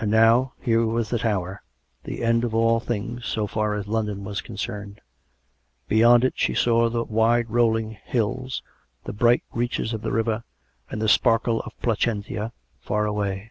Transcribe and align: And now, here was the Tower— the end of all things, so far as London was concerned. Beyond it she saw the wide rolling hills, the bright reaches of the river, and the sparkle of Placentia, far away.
And 0.00 0.10
now, 0.10 0.54
here 0.58 0.86
was 0.86 1.10
the 1.10 1.18
Tower— 1.18 1.62
the 2.04 2.24
end 2.24 2.44
of 2.44 2.54
all 2.54 2.80
things, 2.80 3.26
so 3.26 3.46
far 3.46 3.74
as 3.74 3.86
London 3.86 4.24
was 4.24 4.40
concerned. 4.40 5.02
Beyond 5.86 6.24
it 6.24 6.32
she 6.34 6.54
saw 6.54 6.88
the 6.88 7.04
wide 7.04 7.50
rolling 7.50 7.98
hills, 8.06 8.62
the 9.04 9.12
bright 9.12 9.42
reaches 9.52 9.92
of 9.92 10.00
the 10.00 10.12
river, 10.12 10.44
and 10.88 11.02
the 11.02 11.10
sparkle 11.10 11.60
of 11.60 11.78
Placentia, 11.82 12.52
far 12.80 13.04
away. 13.04 13.50